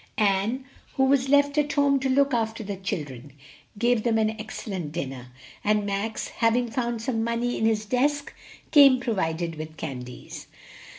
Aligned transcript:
Ann, 0.17 0.65
who 0.95 1.03
was 1.03 1.29
left 1.29 1.59
at 1.59 1.73
home 1.73 1.99
to 1.99 2.09
look 2.09 2.33
after 2.33 2.63
the 2.63 2.75
children, 2.75 3.33
gave 3.77 4.01
them 4.01 4.17
an 4.17 4.31
excellent 4.39 4.91
dinner, 4.93 5.27
and 5.63 5.85
Max, 5.85 6.29
having 6.29 6.71
found 6.71 7.03
some 7.03 7.23
money 7.23 7.55
in 7.55 7.65
his 7.67 7.85
desk, 7.85 8.33
came 8.71 8.99
provided 8.99 9.53
with 9.57 9.77
candies. 9.77 10.47